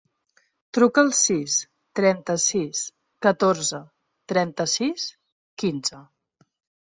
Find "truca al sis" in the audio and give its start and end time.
0.77-1.57